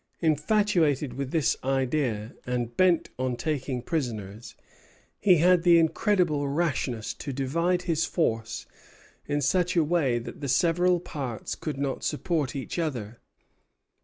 [0.21, 4.55] Infatuated with this idea, and bent on taking prisoners,
[5.19, 8.65] he had the incredible rashness to divide his force
[9.27, 13.19] in such a way that the several parts could not support each other.